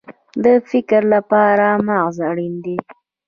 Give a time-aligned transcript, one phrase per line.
[0.43, 2.77] د فکر لپاره مغز اړین دی